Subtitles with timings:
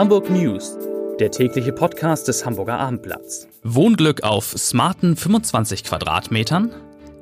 [0.00, 0.78] Hamburg News,
[1.18, 3.46] der tägliche Podcast des Hamburger Abendblatts.
[3.62, 6.72] Wohnglück auf smarten 25 Quadratmetern?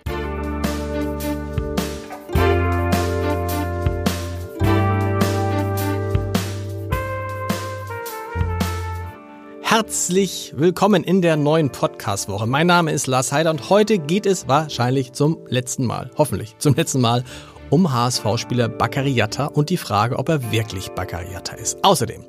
[9.61, 12.47] Herzlich willkommen in der neuen Podcast-Woche.
[12.47, 16.75] Mein Name ist Lars Heider und heute geht es wahrscheinlich zum letzten Mal, hoffentlich zum
[16.75, 17.23] letzten Mal,
[17.69, 21.83] um HSV-Spieler Baccariata und die Frage, ob er wirklich Baccariata ist.
[21.83, 22.23] Außerdem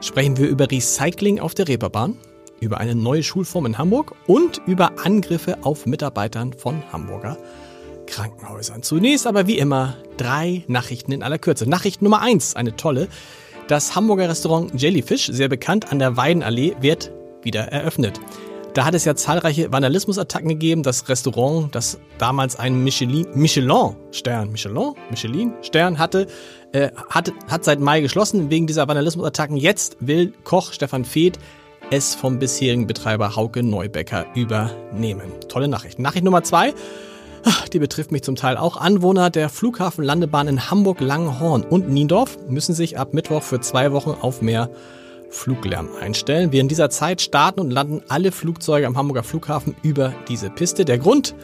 [0.00, 2.16] sprechen wir über Recycling auf der Reeperbahn,
[2.60, 7.36] über eine neue Schulform in Hamburg und über Angriffe auf Mitarbeitern von Hamburger
[8.06, 8.82] Krankenhäusern.
[8.82, 11.68] Zunächst aber wie immer drei Nachrichten in aller Kürze.
[11.68, 13.08] Nachricht Nummer eins, eine tolle.
[13.68, 18.18] Das Hamburger Restaurant Jellyfish, sehr bekannt an der Weidenallee, wird wieder eröffnet.
[18.78, 20.84] Da hat es ja zahlreiche Vandalismusattacken gegeben.
[20.84, 26.28] Das Restaurant, das damals einen Michelin-Stern, Michelin, Michelin-Stern hatte,
[26.70, 29.56] äh, hat, hat seit Mai geschlossen wegen dieser Vandalismusattacken.
[29.56, 31.40] Jetzt will Koch Stefan Feeth
[31.90, 35.32] es vom bisherigen Betreiber Hauke Neubecker übernehmen.
[35.48, 35.98] Tolle Nachricht.
[35.98, 36.72] Nachricht Nummer zwei.
[37.72, 38.76] Die betrifft mich zum Teil auch.
[38.76, 44.40] Anwohner der Flughafenlandebahn in Hamburg-Langenhorn und Niendorf müssen sich ab Mittwoch für zwei Wochen auf
[44.40, 44.70] mehr
[45.30, 46.52] Fluglärm einstellen.
[46.52, 50.84] Während dieser Zeit starten und landen alle Flugzeuge am Hamburger Flughafen über diese Piste.
[50.84, 51.34] Der Grund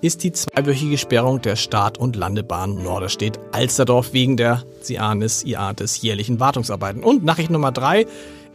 [0.00, 5.44] ist die zweiwöchige Sperrung der Start- und Landebahn Norderstedt Alsterdorf wegen der, Sie ahnen es,
[5.44, 7.04] IATES jährlichen Wartungsarbeiten.
[7.04, 8.06] Und Nachricht Nummer drei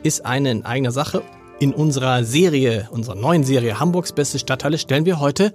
[0.04, 1.24] ist eine in eigener Sache.
[1.60, 5.54] In unserer Serie, unserer neuen Serie Hamburgs beste Stadtteile stellen wir heute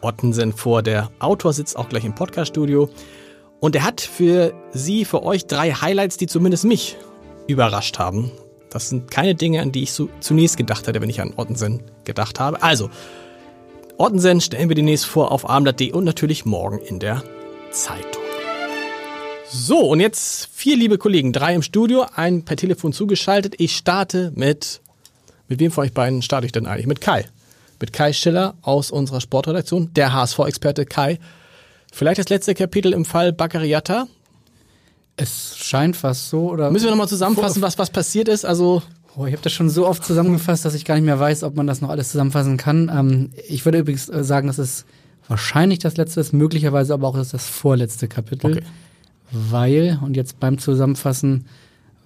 [0.00, 0.82] Ottensen vor.
[0.82, 2.88] Der Autor sitzt auch gleich im Podcaststudio
[3.60, 6.96] und er hat für Sie, für euch drei Highlights, die zumindest mich
[7.46, 8.32] überrascht haben.
[8.70, 11.82] Das sind keine Dinge, an die ich so zunächst gedacht hätte, wenn ich an Ottensen
[12.04, 12.62] gedacht habe.
[12.62, 12.90] Also,
[13.96, 17.22] Ottensen stellen wir demnächst vor auf abendblatt.de und natürlich morgen in der
[17.70, 18.22] Zeitung.
[19.50, 23.54] So, und jetzt vier liebe Kollegen, drei im Studio, ein per Telefon zugeschaltet.
[23.58, 24.80] Ich starte mit,
[25.48, 26.86] mit wem von euch beiden starte ich denn eigentlich?
[26.86, 27.24] Mit Kai
[27.80, 31.18] mit Kai Schiller aus unserer Sportredaktion, der HSV-Experte Kai.
[31.92, 34.08] Vielleicht das letzte Kapitel im Fall Baccariata.
[35.18, 36.70] Es scheint fast so, oder?
[36.70, 38.44] Müssen wir nochmal zusammenfassen, was, was passiert ist?
[38.44, 38.82] Also.
[39.16, 41.56] Oh, ich habe das schon so oft zusammengefasst, dass ich gar nicht mehr weiß, ob
[41.56, 42.90] man das noch alles zusammenfassen kann.
[42.94, 44.84] Ähm, ich würde übrigens äh, sagen, dass es
[45.26, 48.52] wahrscheinlich das letzte ist, möglicherweise aber auch das, das vorletzte Kapitel.
[48.52, 48.62] Okay.
[49.32, 51.46] Weil, und jetzt beim Zusammenfassen,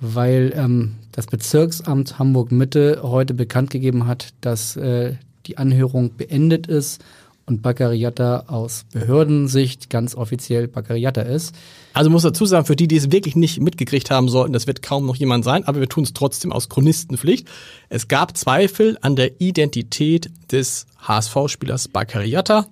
[0.01, 5.15] weil ähm, das Bezirksamt Hamburg Mitte heute bekannt gegeben hat, dass äh,
[5.47, 7.05] die Anhörung beendet ist
[7.47, 11.55] und Baccariata aus Behördensicht ganz offiziell Baccariata ist.
[11.93, 14.83] Also muss dazu sagen, für die, die es wirklich nicht mitgekriegt haben sollten, das wird
[14.83, 17.49] kaum noch jemand sein, aber wir tun es trotzdem aus Chronistenpflicht.
[17.89, 22.67] Es gab Zweifel an der Identität des HSV-Spielers Baccariata.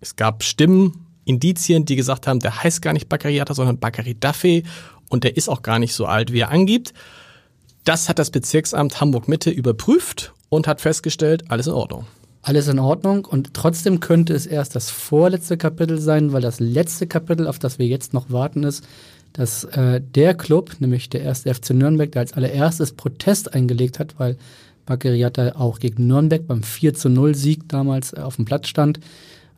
[0.00, 4.64] Es gab Stimmen, Indizien, die gesagt haben, der heißt gar nicht Baccariata, sondern Baccari Daffé
[5.10, 6.94] und der ist auch gar nicht so alt, wie er angibt.
[7.84, 12.06] Das hat das Bezirksamt Hamburg Mitte überprüft und hat festgestellt, alles in Ordnung.
[12.42, 17.06] Alles in Ordnung und trotzdem könnte es erst das vorletzte Kapitel sein, weil das letzte
[17.06, 18.84] Kapitel, auf das wir jetzt noch warten, ist,
[19.32, 24.18] dass äh, der Club, nämlich der erste FC Nürnberg, der als allererstes Protest eingelegt hat,
[24.18, 24.36] weil
[24.86, 29.00] Baccariata auch gegen Nürnberg beim 4 zu 0 Sieg damals äh, auf dem Platz stand,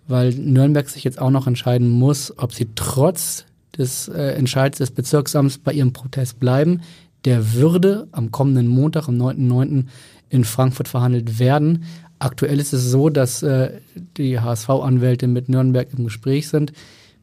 [0.08, 3.44] weil Nürnberg sich jetzt auch noch entscheiden muss, ob sie trotz
[3.78, 6.82] des äh, Entscheids des Bezirksamts bei ihrem Protest bleiben.
[7.24, 9.84] Der würde am kommenden Montag, am 9.9.,
[10.28, 11.84] in Frankfurt verhandelt werden.
[12.20, 13.80] Aktuell ist es so, dass äh,
[14.16, 16.72] die HSV-Anwälte mit Nürnberg im Gespräch sind.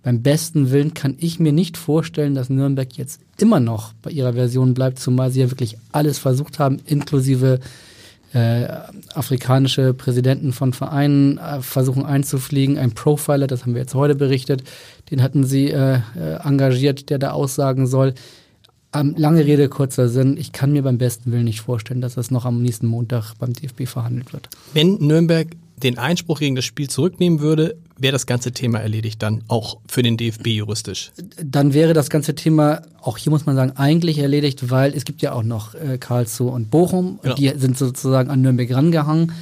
[0.02, 4.34] Beim besten Willen kann ich mir nicht vorstellen, dass Nürnberg jetzt immer noch bei ihrer
[4.34, 7.60] Version bleibt, zumal sie ja wirklich alles versucht haben, inklusive
[8.34, 8.68] äh,
[9.14, 12.80] afrikanische Präsidenten von Vereinen äh, versuchen einzufliegen.
[12.80, 14.64] Ein Profiler, das haben wir jetzt heute berichtet,
[15.12, 18.16] den hatten sie äh, äh engagiert, der da aussagen soll,
[19.00, 20.38] ähm, lange Rede, kurzer Sinn.
[20.38, 23.54] Ich kann mir beim besten Willen nicht vorstellen, dass das noch am nächsten Montag beim
[23.54, 24.50] DFB verhandelt wird.
[24.74, 25.48] Wenn Nürnberg
[25.84, 30.02] den Einspruch gegen das Spiel zurücknehmen würde, wäre das ganze Thema erledigt dann auch für
[30.02, 31.12] den DFB juristisch?
[31.44, 35.22] Dann wäre das ganze Thema, auch hier muss man sagen, eigentlich erledigt, weil es gibt
[35.22, 37.20] ja auch noch äh, Karlsruhe und Bochum.
[37.22, 37.36] Genau.
[37.36, 39.34] Die sind sozusagen an Nürnberg rangehangen.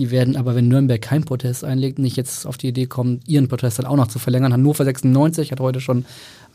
[0.00, 3.48] Die werden aber, wenn Nürnberg keinen Protest einlegt, nicht jetzt auf die Idee kommen, ihren
[3.48, 4.50] Protest dann auch noch zu verlängern.
[4.50, 6.06] Hannover 96 hat heute schon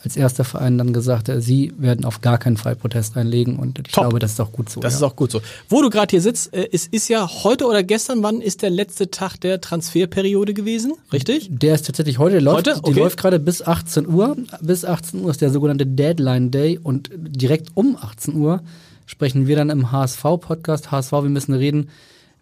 [0.04, 3.78] als erster Verein dann gesagt, äh, sie werden auf gar keinen Fall Protest einlegen und
[3.78, 4.06] ich Top.
[4.06, 4.80] glaube, das ist auch gut so.
[4.82, 4.98] Das ja.
[4.98, 5.42] ist auch gut so.
[5.70, 8.72] Wo du gerade hier sitzt, äh, es ist ja heute oder gestern, wann ist der
[8.72, 10.94] letzte Tag der Transferperiode gewesen?
[11.14, 11.48] Richtig?
[11.52, 12.82] Der ist tatsächlich heute, der läuft, Heute?
[12.84, 13.00] die Okay.
[13.00, 14.36] läuft gerade bis 18 Uhr.
[14.60, 18.64] Bis 18 Uhr ist der sogenannte Deadline Day und direkt um 18 Uhr
[19.06, 21.90] sprechen wir dann im HSV-Podcast, HSV, wir müssen reden,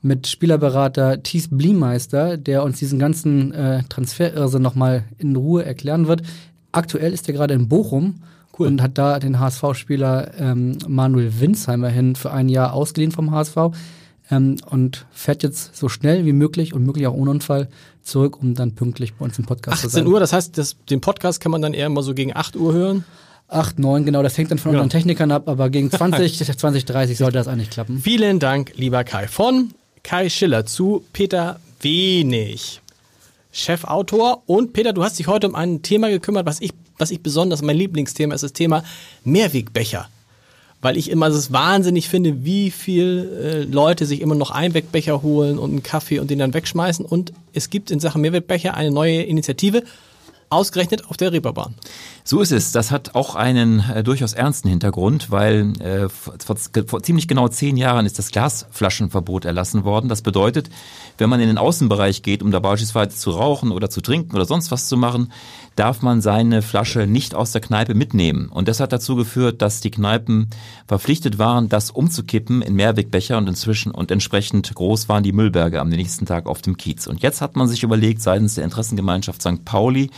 [0.03, 6.21] mit Spielerberater Thies Bliemeister, der uns diesen ganzen äh, Transferirrsinn nochmal in Ruhe erklären wird.
[6.71, 8.15] Aktuell ist er gerade in Bochum
[8.59, 8.67] Cool.
[8.67, 13.55] und hat da den HSV-Spieler ähm, Manuel Winsheimer hin für ein Jahr ausgeliehen vom HSV
[14.29, 17.67] ähm, und fährt jetzt so schnell wie möglich und möglich auch ohne Unfall
[18.03, 20.01] zurück, um dann pünktlich bei uns im Podcast zu sein.
[20.03, 22.56] 18 Uhr, das heißt, das, den Podcast kann man dann eher mal so gegen 8
[22.56, 23.06] Uhr hören.
[23.47, 24.83] 8, 9, genau, das hängt dann von Genau.
[24.83, 27.99] unseren Technikern ab, aber gegen 20, 20, 30 sollte das eigentlich klappen.
[27.99, 29.27] Vielen Dank, lieber Kai.
[29.27, 29.71] Von
[30.03, 32.81] Kai Schiller zu Peter Wenig,
[33.53, 34.44] Chefautor.
[34.45, 37.61] Und Peter, du hast dich heute um ein Thema gekümmert, was ich, was ich besonders,
[37.61, 38.83] mein Lieblingsthema ist das Thema
[39.23, 40.09] Mehrwegbecher.
[40.81, 45.57] Weil ich immer es wahnsinnig finde, wie viel äh, Leute sich immer noch Einwegbecher holen
[45.57, 47.06] und einen Kaffee und den dann wegschmeißen.
[47.06, 49.83] Und es gibt in Sachen Mehrwegbecher eine neue Initiative,
[50.53, 51.75] ausgerechnet auf der Reeperbahn.
[52.23, 52.71] So ist es.
[52.71, 56.55] Das hat auch einen äh, durchaus ernsten Hintergrund, weil äh, vor,
[56.88, 60.07] vor ziemlich genau zehn Jahren ist das Glasflaschenverbot erlassen worden.
[60.07, 60.69] Das bedeutet,
[61.17, 64.45] wenn man in den Außenbereich geht, um da beispielsweise zu rauchen oder zu trinken oder
[64.45, 65.31] sonst was zu machen,
[65.75, 68.47] darf man seine Flasche nicht aus der Kneipe mitnehmen.
[68.47, 70.49] Und das hat dazu geführt, dass die Kneipen
[70.88, 75.89] verpflichtet waren, das umzukippen in Mehrwegbecher und inzwischen und entsprechend groß waren die Müllberge am
[75.89, 77.07] nächsten Tag auf dem Kiez.
[77.07, 79.65] Und jetzt hat man sich überlegt, seitens der Interessengemeinschaft St.
[79.65, 80.09] Pauli,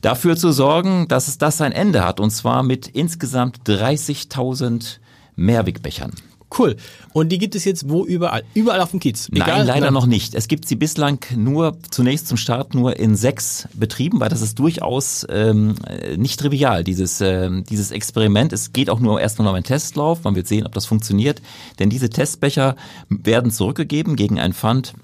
[0.00, 2.20] dafür zu sorgen, dass es das ein Ende hat.
[2.20, 4.98] Und zwar mit insgesamt 30.000
[5.36, 6.12] Mehrwegbechern.
[6.56, 6.76] Cool.
[7.12, 8.44] Und die gibt es jetzt wo überall?
[8.54, 9.28] Überall auf dem Kiez.
[9.32, 9.92] Nein, leider Nein.
[9.92, 10.34] noch nicht.
[10.34, 14.58] Es gibt sie bislang nur, zunächst zum Start nur in sechs Betrieben, weil das ist
[14.58, 18.52] durchaus ähm, äh, nicht trivial, dieses, ähm, dieses Experiment.
[18.52, 20.22] Es geht auch nur erstmal um einen Testlauf.
[20.22, 21.42] Man wird sehen, ob das funktioniert.
[21.78, 22.76] Denn diese Testbecher
[23.08, 24.94] werden zurückgegeben gegen ein Pfand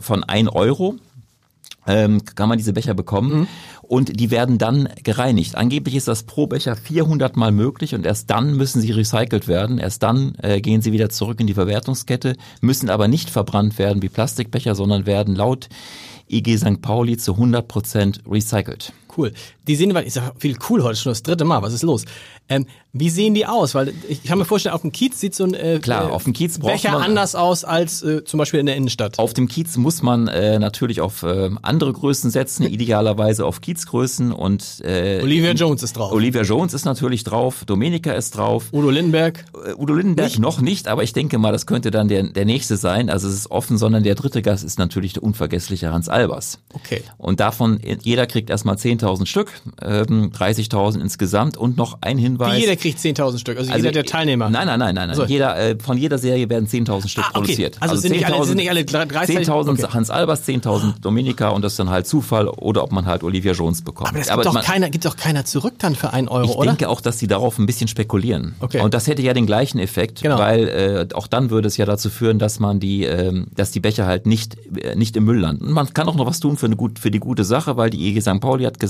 [0.00, 0.96] von 1 Euro
[1.88, 3.46] ähm, kann man diese Becher bekommen Mhm.
[3.82, 5.56] und die werden dann gereinigt.
[5.56, 9.78] Angeblich ist das pro Becher 400 Mal möglich und erst dann müssen sie recycelt werden.
[9.78, 14.02] Erst dann äh, gehen sie wieder zurück in die Verwertungskette, müssen aber nicht verbrannt werden
[14.02, 15.68] wie Plastikbecher, sondern werden laut
[16.30, 16.82] IG St.
[16.82, 18.92] Pauli zu 100 Prozent recycelt.
[19.18, 19.32] Cool.
[19.66, 21.60] Die sehen, weil ich sag viel cool heute schon das dritte Mal.
[21.60, 22.04] Was ist los?
[22.48, 23.74] Ähm, wie sehen die aus?
[23.74, 26.24] Weil ich kann mir vorstellen, auf dem Kiez sieht so ein äh, Klar, äh, auf
[26.24, 29.18] dem Kiez braucht Becher man- anders aus als äh, zum Beispiel in der Innenstadt.
[29.18, 34.32] Auf dem Kiez muss man äh, natürlich auf äh, andere Größen setzen, idealerweise auf Kiezgrößen
[34.32, 36.12] und äh, Olivia Jones ist drauf.
[36.12, 39.44] Olivia Jones ist natürlich drauf, Domenica ist drauf, Udo Lindenberg.
[39.66, 42.76] Äh, Udo Lindenberg noch nicht, aber ich denke mal, das könnte dann der, der nächste
[42.76, 43.10] sein.
[43.10, 46.60] Also es ist offen, sondern der dritte Gast ist natürlich der unvergessliche Hans Albers.
[46.72, 47.02] Okay.
[47.18, 49.50] Und davon, jeder kriegt erstmal 10.000 Stück,
[49.82, 52.56] ähm, 30.000 insgesamt und noch ein Hinweis.
[52.56, 53.58] Wie jeder kriegt 10.000 Stück.
[53.58, 54.50] Also, jeder der Teilnehmer.
[54.50, 55.08] Nein, nein, nein, nein.
[55.08, 55.16] nein.
[55.16, 55.24] So.
[55.24, 57.38] Jeder, äh, von jeder Serie werden 10.000 Stück Ah, okay.
[57.40, 57.76] produziert.
[57.80, 59.92] Also sind nicht alle- sind nicht alle gleich- gleichzeitig- 10.000 okay.
[59.94, 63.52] Hans Albers, 10.000 Dominika und das ist dann halt Zufall oder ob man halt Olivia
[63.52, 64.10] Jones bekommt.
[64.10, 66.56] Aber das gibt doch, man- keiner, gibt doch keiner zurück dann für einen Euro, ich
[66.56, 66.66] oder?
[66.70, 68.54] denke auch, dass sie darauf ein bisschen spekulieren.
[68.60, 68.80] Okay.
[68.80, 70.38] Und das hätte ja den gleichen Effekt, Genau.
[70.38, 73.80] weil äh, auch dann würde es ja dazu führen, dass man die, ähm, dass die
[73.80, 75.66] Becher halt nicht äh, nicht im Müll landen.
[75.66, 77.90] Und man kann auch noch was tun für eine gut für die gute Sache, weil
[77.90, 78.40] die EG St.
[78.40, 78.87] Pauli hat gesagt,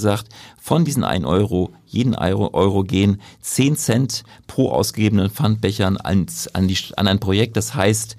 [0.60, 6.68] von diesen 1 Euro, jeden Euro, Euro gehen 10 Cent pro ausgegebenen Pfandbechern ans, an,
[6.68, 7.56] die, an ein Projekt.
[7.56, 8.16] Das heißt,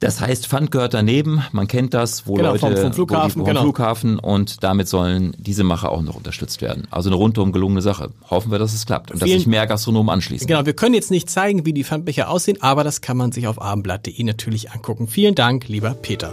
[0.00, 1.42] das heißt, Pfand gehört daneben.
[1.52, 3.60] Man kennt das, wo Genau, Leute vom- vom wo die- Flughafen, vom genau.
[3.60, 6.86] Flughafen und damit sollen diese Macher auch noch unterstützt werden.
[6.90, 8.10] Also eine rundum gelungene Sache.
[8.30, 10.46] Hoffen wir, dass es klappt und dass Vielen- sich mehr Gastronomen anschließen.
[10.46, 13.46] Genau, wir können jetzt nicht zeigen, wie die Pfandbecher aussehen, aber das kann man sich
[13.46, 15.06] auf abendblatt.de natürlich angucken.
[15.06, 16.32] Vielen Dank, lieber Peter.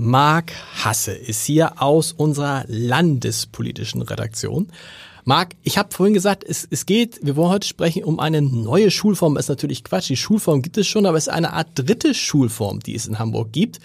[0.00, 0.52] Marc
[0.82, 4.68] Hasse ist hier aus unserer landespolitischen Redaktion.
[5.24, 8.90] Marc, ich habe vorhin gesagt, es, es geht, wir wollen heute sprechen um eine neue
[8.90, 9.34] Schulform.
[9.34, 12.14] Das ist natürlich Quatsch, die Schulform gibt es schon, aber es ist eine Art dritte
[12.14, 13.78] Schulform, die es in Hamburg gibt,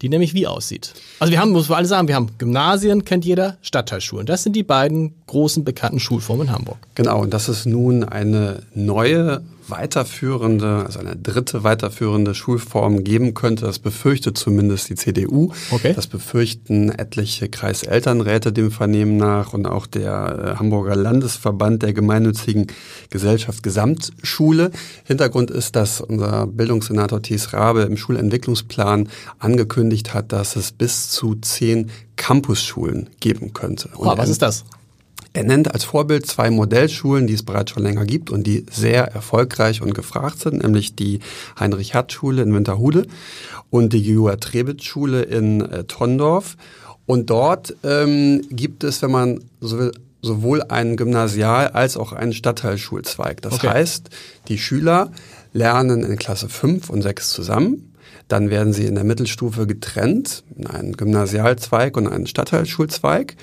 [0.00, 0.94] die nämlich wie aussieht.
[1.18, 4.24] Also wir haben, muss man alle sagen, wir haben Gymnasien, kennt jeder, Stadtteilschulen.
[4.24, 6.78] Das sind die beiden großen bekannten Schulformen in Hamburg.
[6.94, 13.66] Genau, und dass es nun eine neue weiterführende, also eine dritte weiterführende Schulform geben könnte,
[13.66, 15.52] das befürchtet zumindest die CDU.
[15.70, 15.92] Okay.
[15.94, 22.66] Das befürchten etliche Kreiselternräte dem Vernehmen nach und auch der äh, Hamburger Landesverband der gemeinnützigen
[23.10, 24.70] Gesellschaft Gesamtschule.
[25.04, 29.08] Hintergrund ist, dass unser Bildungssenator Thies Rabe im Schulentwicklungsplan
[29.38, 33.90] angekündigt hat, dass es bis zu zehn Campusschulen geben könnte.
[33.96, 34.64] Oh, was ist das?
[35.36, 39.12] Er nennt als Vorbild zwei Modellschulen, die es bereits schon länger gibt und die sehr
[39.12, 41.20] erfolgreich und gefragt sind, nämlich die
[41.60, 43.06] Heinrich-Hatt-Schule in Winterhude
[43.68, 46.56] und die Joa-Trebitz-Schule in äh, Tondorf.
[47.04, 52.32] Und dort ähm, gibt es, wenn man so will, sowohl einen Gymnasial- als auch einen
[52.32, 53.42] Stadtteilschulzweig.
[53.42, 53.68] Das okay.
[53.68, 54.08] heißt,
[54.48, 55.12] die Schüler
[55.52, 57.92] lernen in Klasse 5 und 6 zusammen.
[58.28, 63.36] Dann werden sie in der Mittelstufe getrennt, in einen Gymnasialzweig und einen Stadtteilschulzweig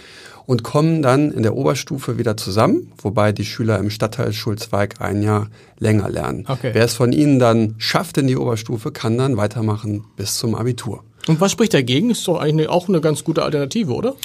[0.45, 5.47] und kommen dann in der Oberstufe wieder zusammen, wobei die Schüler im Stadtteilschulzweig ein Jahr
[5.79, 6.45] länger lernen.
[6.47, 6.71] Okay.
[6.73, 11.03] Wer es von ihnen dann schafft in die Oberstufe, kann dann weitermachen bis zum Abitur.
[11.27, 12.09] Und was spricht dagegen?
[12.09, 14.15] Ist doch eigentlich auch eine ganz gute Alternative, oder?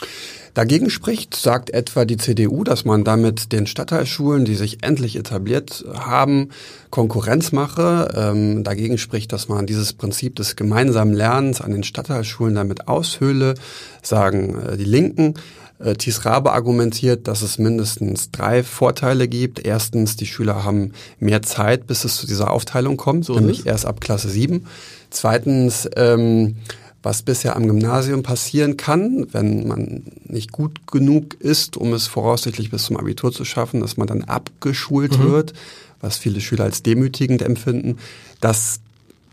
[0.55, 5.85] Dagegen spricht, sagt etwa die CDU, dass man damit den Stadtteilschulen, die sich endlich etabliert
[5.95, 6.49] haben,
[6.91, 8.09] Konkurrenz mache.
[8.17, 13.55] Ähm, dagegen spricht, dass man dieses Prinzip des gemeinsamen Lernens an den Stadtteilschulen damit aushöhle,
[14.03, 15.35] sagen äh, die Linken.
[15.79, 19.65] Äh, Thies Rabe argumentiert, dass es mindestens drei Vorteile gibt.
[19.65, 23.87] Erstens, die Schüler haben mehr Zeit, bis es zu dieser Aufteilung kommt, so nämlich erst
[23.87, 24.67] ab Klasse 7.
[25.11, 26.57] Zweitens, ähm,
[27.03, 32.71] was bisher am Gymnasium passieren kann, wenn man nicht gut genug ist, um es voraussichtlich
[32.71, 35.31] bis zum Abitur zu schaffen, dass man dann abgeschult mhm.
[35.31, 35.53] wird,
[36.01, 37.99] was viele Schüler als demütigend empfinden.
[38.41, 38.81] Das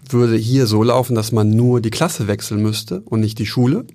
[0.07, 3.85] würde hier so laufen, dass man nur die Klasse wechseln müsste und nicht die Schule.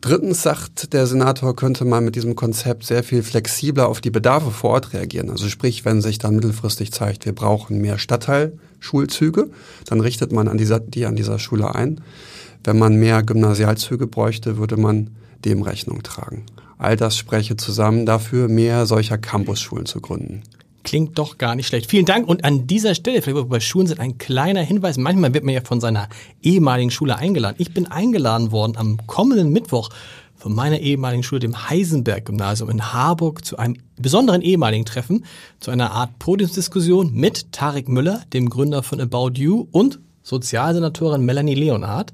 [0.00, 4.50] Drittens sagt der Senator, könnte man mit diesem Konzept sehr viel flexibler auf die Bedarfe
[4.50, 5.30] vor Ort reagieren.
[5.30, 9.50] Also sprich, wenn sich dann mittelfristig zeigt, wir brauchen mehr Stadtteilschulzüge,
[9.86, 12.00] dann richtet man an dieser, die an dieser Schule ein.
[12.64, 15.10] Wenn man mehr Gymnasialzüge bräuchte, würde man
[15.44, 16.44] dem Rechnung tragen.
[16.78, 20.42] All das spreche zusammen dafür, mehr solcher Campusschulen zu gründen.
[20.84, 21.90] Klingt doch gar nicht schlecht.
[21.90, 22.28] Vielen Dank.
[22.28, 24.98] Und an dieser Stelle, vielleicht bei Schulen sind ein kleiner Hinweis.
[24.98, 26.08] Manchmal wird man ja von seiner
[26.42, 27.56] ehemaligen Schule eingeladen.
[27.58, 29.88] Ich bin eingeladen worden am kommenden Mittwoch
[30.36, 35.24] von meiner ehemaligen Schule, dem Heisenberg-Gymnasium in Harburg, zu einem besonderen ehemaligen Treffen,
[35.58, 41.54] zu einer Art Podiumsdiskussion mit Tarek Müller, dem Gründer von About You und Sozialsenatorin Melanie
[41.54, 42.12] Leonhardt.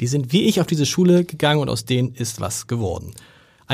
[0.00, 3.12] Die sind wie ich auf diese Schule gegangen und aus denen ist was geworden.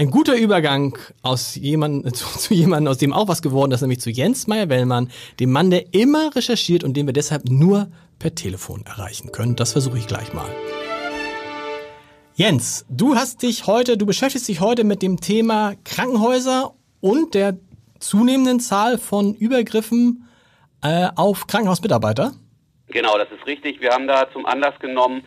[0.00, 4.00] Ein guter Übergang aus jemand, zu, zu jemandem, aus dem auch was geworden ist, nämlich
[4.00, 8.83] zu Jens Meyer-Wellmann, dem Mann, der immer recherchiert und den wir deshalb nur per Telefon
[8.87, 9.57] erreichen können.
[9.57, 10.49] Das versuche ich gleich mal.
[12.33, 17.59] Jens, du hast dich heute, du beschäftigst dich heute mit dem Thema Krankenhäuser und der
[17.99, 20.26] zunehmenden Zahl von Übergriffen
[20.83, 22.33] äh, auf Krankenhausmitarbeiter.
[22.88, 23.83] Genau, das ist richtig.
[23.83, 25.25] Wir haben da zum Anlass genommen,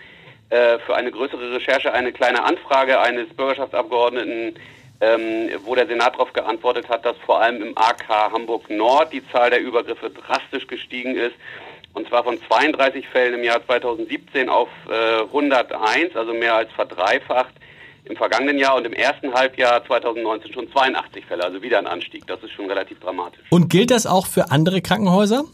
[0.54, 4.54] äh, für eine größere Recherche eine kleine Anfrage eines Bürgerschaftsabgeordneten,
[5.02, 9.28] ähm, wo der Senat darauf geantwortet hat, dass vor allem im AK Hamburg Nord die
[9.32, 11.34] Zahl der Übergriffe drastisch gestiegen ist.
[11.96, 17.56] Und zwar von 32 Fällen im Jahr 2017 auf äh, 101, also mehr als verdreifacht
[18.06, 22.28] im vergangenen Jahr und im ersten Halbjahr 2019 schon 82 Fälle, also wieder ein Anstieg.
[22.28, 23.42] Das ist schon relativ dramatisch.
[23.50, 25.46] Und gilt das auch für andere Krankenhäuser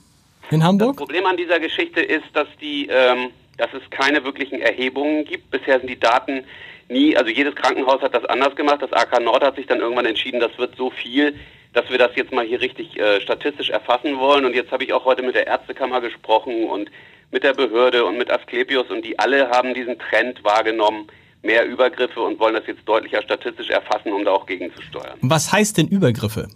[0.52, 0.98] in Hamburg?
[0.98, 3.30] Das Problem an dieser Geschichte ist, dass die ähm,
[3.60, 5.52] dass es keine wirklichen Erhebungen gibt.
[5.52, 6.46] Bisher sind die Daten
[6.88, 8.82] nie, also jedes Krankenhaus hat das anders gemacht.
[8.82, 11.36] Das AK Nord hat sich dann irgendwann entschieden, das wird so viel,
[11.74, 14.46] dass wir das jetzt mal hier richtig äh, statistisch erfassen wollen.
[14.46, 16.90] Und jetzt habe ich auch heute mit der Ärztekammer gesprochen und
[17.32, 21.08] mit der Behörde und mit Asklepios und die alle haben diesen Trend wahrgenommen,
[21.44, 25.20] mehr Übergriffe und wollen das jetzt deutlicher statistisch erfassen, um da auch gegenzusteuern.
[25.22, 26.48] Was heißt denn Übergriffe?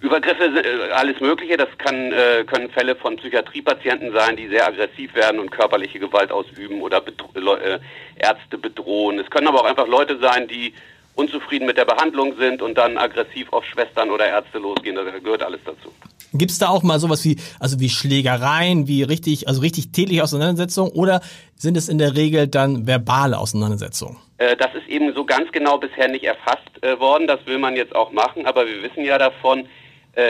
[0.00, 1.56] Übergriffe, äh, alles Mögliche.
[1.56, 6.30] Das kann, äh, können Fälle von Psychiatriepatienten sein, die sehr aggressiv werden und körperliche Gewalt
[6.30, 7.78] ausüben oder äh,
[8.16, 9.18] Ärzte bedrohen.
[9.18, 10.72] Es können aber auch einfach Leute sein, die
[11.14, 14.94] unzufrieden mit der Behandlung sind und dann aggressiv auf Schwestern oder Ärzte losgehen.
[14.94, 15.92] Da gehört alles dazu.
[16.32, 20.22] Gibt es da auch mal sowas wie, also wie Schlägereien, wie richtig, also richtig tätliche
[20.22, 21.20] Auseinandersetzungen oder
[21.56, 24.18] sind es in der Regel dann verbale Auseinandersetzungen?
[24.36, 27.26] Äh, das ist eben so ganz genau bisher nicht erfasst äh, worden.
[27.26, 29.66] Das will man jetzt auch machen, aber wir wissen ja davon,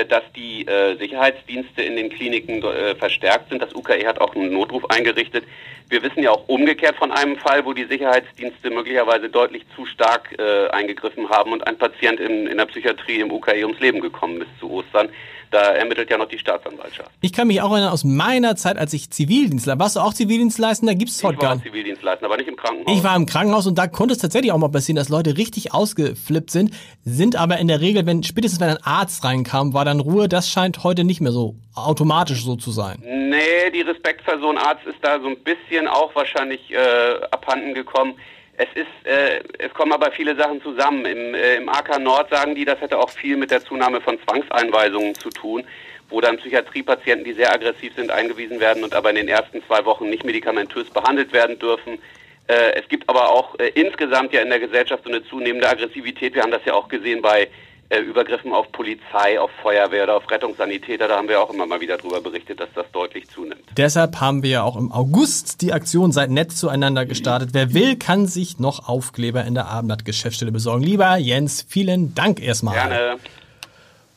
[0.07, 3.62] dass die äh, Sicherheitsdienste in den Kliniken äh, verstärkt sind.
[3.62, 5.45] Das UKE hat auch einen Notruf eingerichtet.
[5.88, 10.38] Wir wissen ja auch umgekehrt von einem Fall, wo die Sicherheitsdienste möglicherweise deutlich zu stark
[10.38, 14.61] äh, eingegriffen haben und ein Patient in der Psychiatrie im UKE ums Leben gekommen ist
[14.61, 15.09] zu Ostern.
[15.50, 17.11] Da ermittelt ja noch die Staatsanwaltschaft.
[17.21, 20.95] Ich kann mich auch erinnern aus meiner Zeit, als ich Zivildienstler, warst du auch Zivildienstleistender?
[20.95, 21.64] Gibt es heute gar nicht.
[21.64, 22.97] Ich war Zivildienstleistender, aber nicht im Krankenhaus.
[22.97, 25.73] Ich war im Krankenhaus und da konnte es tatsächlich auch mal passieren, dass Leute richtig
[25.73, 26.75] ausgeflippt sind,
[27.05, 30.28] sind aber in der Regel, wenn spätestens wenn ein Arzt reinkam, war dann Ruhe.
[30.28, 33.02] Das scheint heute nicht mehr so automatisch so zu sein.
[33.05, 37.25] Nee, die Respekt für so einen Arzt ist da so ein bisschen auch wahrscheinlich äh,
[37.31, 38.14] abhanden gekommen.
[38.61, 41.05] Es ist, äh, es kommen aber viele Sachen zusammen.
[41.05, 44.19] Im, äh, Im AK Nord sagen die, das hätte auch viel mit der Zunahme von
[44.27, 45.65] Zwangseinweisungen zu tun,
[46.09, 49.85] wo dann Psychiatriepatienten, die sehr aggressiv sind, eingewiesen werden und aber in den ersten zwei
[49.85, 52.03] Wochen nicht medikamentös behandelt werden dürfen.
[52.49, 56.35] Äh, es gibt aber auch äh, insgesamt ja in der Gesellschaft so eine zunehmende Aggressivität.
[56.35, 57.47] Wir haben das ja auch gesehen bei
[57.90, 61.80] äh, Übergriffen auf Polizei, auf Feuerwehr oder auf Rettungssanitäter, da haben wir auch immer mal
[61.80, 63.64] wieder darüber berichtet, dass das deutlich zunimmt.
[63.76, 67.50] Deshalb haben wir ja auch im August die Aktion Seid nett zueinander gestartet.
[67.52, 70.83] Wer will, kann sich noch Aufkleber in der Abendblatt-Geschäftsstelle besorgen.
[70.83, 72.75] Lieber Jens, vielen Dank erstmal.
[72.75, 73.16] Gerne.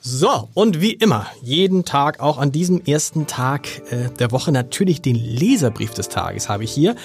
[0.04, 5.04] So, und wie immer, jeden Tag, auch an diesem ersten Tag äh, der Woche, natürlich
[5.04, 6.96] den Leserbrief des Tages habe ich hier.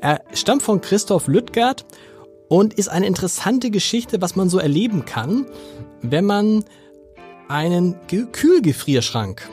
[0.00, 1.84] Er stammt von Christoph Lüttgert
[2.48, 5.46] und ist eine interessante Geschichte, was man so erleben kann,
[6.02, 6.64] wenn man
[7.48, 9.48] einen Ge Kühlgefrierschrank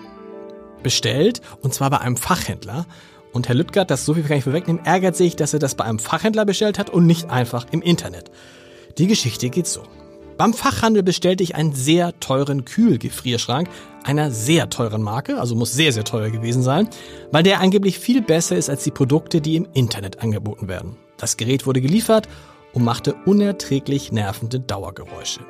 [0.81, 2.85] bestellt, und zwar bei einem Fachhändler.
[3.31, 5.85] Und Herr Lüttgert, das so viel kann ich vorwegnehmen, ärgert sich, dass er das bei
[5.85, 8.29] einem Fachhändler bestellt hat und nicht einfach im Internet.
[8.97, 9.83] Die Geschichte geht so.
[10.37, 13.69] Beim Fachhandel bestellte ich einen sehr teuren Kühlgefrierschrank
[14.03, 16.89] einer sehr teuren Marke, also muss sehr, sehr teuer gewesen sein,
[17.31, 20.97] weil der angeblich viel besser ist als die Produkte, die im Internet angeboten werden.
[21.17, 22.27] Das Gerät wurde geliefert
[22.73, 25.41] und machte unerträglich nervende Dauergeräusche.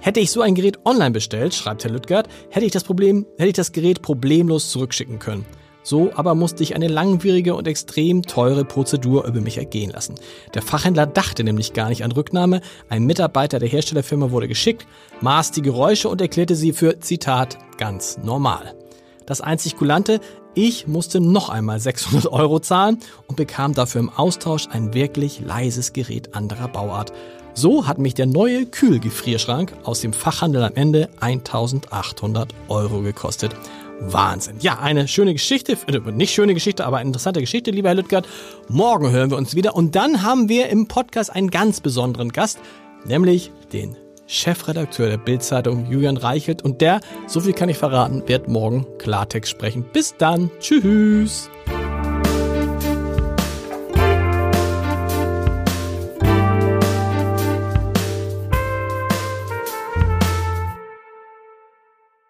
[0.00, 3.48] Hätte ich so ein Gerät online bestellt, schreibt Herr Lüttgert, hätte ich das Problem, hätte
[3.48, 5.44] ich das Gerät problemlos zurückschicken können.
[5.82, 10.16] So aber musste ich eine langwierige und extrem teure Prozedur über mich ergehen lassen.
[10.54, 12.60] Der Fachhändler dachte nämlich gar nicht an Rücknahme.
[12.88, 14.86] Ein Mitarbeiter der Herstellerfirma wurde geschickt,
[15.20, 18.74] maß die Geräusche und erklärte sie für, Zitat, ganz normal.
[19.24, 20.20] Das einzig Kulante,
[20.54, 25.92] ich musste noch einmal 600 Euro zahlen und bekam dafür im Austausch ein wirklich leises
[25.92, 27.12] Gerät anderer Bauart.
[27.60, 33.50] So hat mich der neue Kühlgefrierschrank aus dem Fachhandel am Ende 1800 Euro gekostet.
[33.98, 34.58] Wahnsinn.
[34.60, 38.28] Ja, eine schöne Geschichte, äh, nicht schöne Geschichte, aber eine interessante Geschichte, lieber Herr Lüttgert.
[38.68, 42.60] Morgen hören wir uns wieder und dann haben wir im Podcast einen ganz besonderen Gast,
[43.04, 43.96] nämlich den
[44.28, 49.50] Chefredakteur der Bildzeitung Julian Reichelt und der, so viel kann ich verraten, wird morgen Klartext
[49.50, 49.84] sprechen.
[49.92, 50.48] Bis dann.
[50.60, 51.50] Tschüss.